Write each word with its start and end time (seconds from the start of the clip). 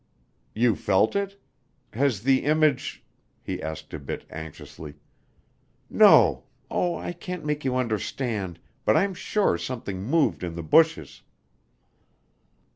"You 0.55 0.75
felt 0.75 1.15
it? 1.15 1.39
Has 1.93 2.23
the 2.23 2.43
image" 2.43 3.03
he 3.43 3.61
asked 3.61 3.93
a 3.93 3.99
bit 3.99 4.25
anxiously. 4.31 4.95
"No 5.91 6.45
oh, 6.71 6.95
I 6.97 7.13
can't 7.13 7.45
make 7.45 7.63
you 7.63 7.75
understand, 7.75 8.57
but 8.83 8.97
I'm 8.97 9.13
sure 9.13 9.59
something 9.59 10.01
moved 10.01 10.41
in 10.43 10.55
the 10.55 10.63
bushes." 10.63 11.21